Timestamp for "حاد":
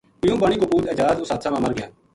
1.31-1.41